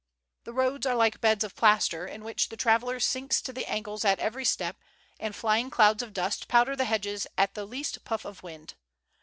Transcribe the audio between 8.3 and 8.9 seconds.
wind.